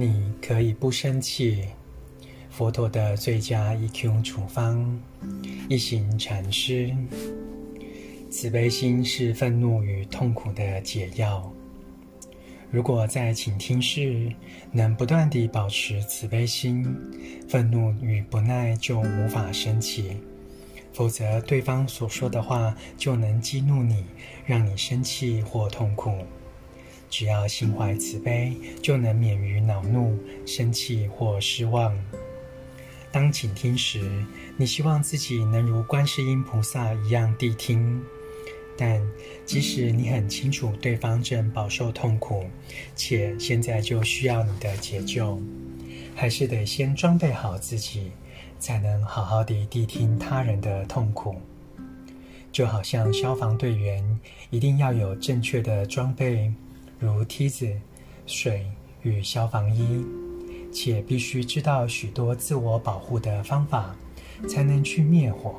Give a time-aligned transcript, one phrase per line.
[0.00, 1.64] 你可以不生气。
[2.50, 5.00] 佛陀的最佳 EQ 处方，
[5.68, 6.94] 一行禅师。
[8.30, 11.50] 慈悲心是愤怒与痛苦的解药。
[12.70, 14.30] 如果在倾听时
[14.70, 16.84] 能不断地保持慈悲心，
[17.48, 20.16] 愤怒与不耐就无法升起。
[20.92, 24.04] 否则，对方所说的话就能激怒你，
[24.44, 26.12] 让你生气或痛苦。
[27.10, 31.96] 只要心怀慈悲，就能免于恼怒、生气或失望。
[33.10, 34.00] 当倾听时，
[34.56, 38.00] 你希望自己能如观世音菩萨一样谛听，
[38.76, 39.00] 但
[39.46, 42.44] 即使你很清楚对方正饱受痛苦，
[42.94, 45.40] 且现在就需要你的解救，
[46.14, 48.12] 还是得先装备好自己，
[48.58, 51.36] 才能好好地谛听他人的痛苦。
[52.52, 56.52] 就好像消防队员一定要有正确的装备，
[56.98, 57.68] 如梯子、
[58.26, 58.66] 水
[59.02, 60.04] 与消防衣。
[60.70, 63.96] 且必须知道许多自我保护的方法，
[64.46, 65.54] 才能去灭火。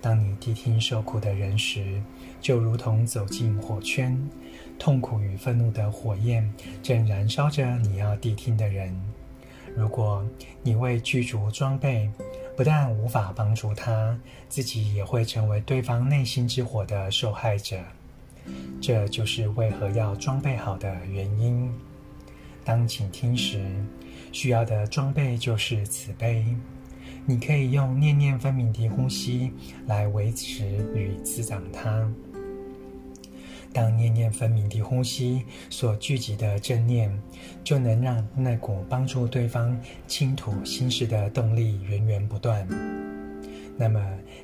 [0.00, 2.02] 当你谛听受苦的人时，
[2.40, 4.18] 就如同走进火圈，
[4.78, 6.50] 痛苦与愤怒的火焰
[6.82, 8.98] 正燃烧着你要谛听的人。
[9.76, 10.26] 如果
[10.62, 12.10] 你为具足装备，
[12.56, 17.76] 不但无法帮助他，自己也会成为对方内心之火的受害者。
[18.80, 21.70] 这就是为何要装备好的原因。
[22.64, 23.64] 当倾听时，
[24.30, 26.44] 需要的装备就是慈悲。
[27.24, 29.52] 你可以用念念分明的呼吸
[29.86, 32.10] 来维持与滋长它。
[33.72, 37.10] 当念念分明的呼吸所聚集的正念，
[37.64, 39.74] 就能让那股帮助对方
[40.06, 42.66] 倾吐心事的动力源源不断。
[43.78, 43.98] 那么，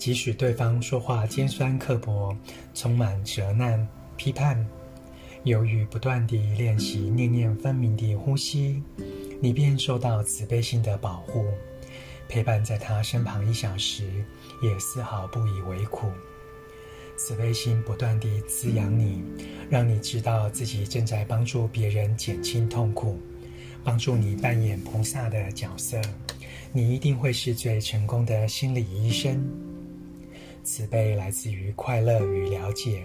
[0.00, 2.34] 即使对方说话尖酸刻薄，
[2.72, 4.66] 充满责难、批判。
[5.44, 8.82] 由于不断地练习念念分明的呼吸，
[9.42, 11.44] 你便受到慈悲心的保护，
[12.30, 14.24] 陪伴在他身旁一小时，
[14.62, 16.06] 也丝毫不以为苦。
[17.18, 19.22] 慈悲心不断地滋养你，
[19.68, 23.20] 让你知道自己正在帮助别人减轻痛苦，
[23.84, 26.00] 帮助你扮演菩萨的角色。
[26.72, 29.69] 你一定会是最成功的心理医生。
[30.62, 33.04] 慈悲来自于快乐与了解。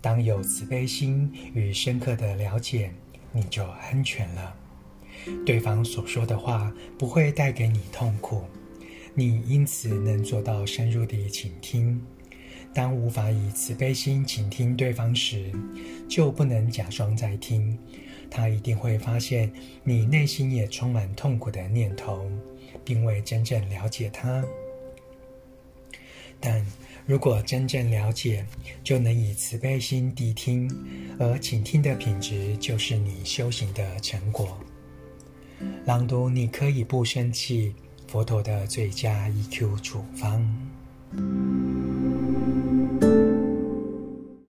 [0.00, 2.92] 当有慈悲心与深刻的了解，
[3.32, 4.54] 你就安全了。
[5.46, 8.42] 对方所说的话不会带给你痛苦，
[9.14, 12.00] 你因此能做到深入的倾听。
[12.74, 15.52] 当无法以慈悲心倾听对方时，
[16.08, 17.78] 就不能假装在听。
[18.30, 19.52] 他一定会发现
[19.84, 22.26] 你内心也充满痛苦的念头，
[22.82, 24.42] 并未真正了解他。
[27.06, 28.46] 如果真正了解，
[28.84, 30.70] 就能以慈悲心谛听，
[31.18, 34.56] 而倾听的品质就是你修行的成果。
[35.84, 37.74] 朗读，你可以不生气。
[38.08, 41.81] 佛陀的最佳 EQ 处方。